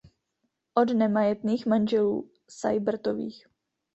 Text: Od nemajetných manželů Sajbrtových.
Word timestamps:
Od 0.75 0.93
nemajetných 0.93 1.65
manželů 1.65 2.31
Sajbrtových. 2.49 3.47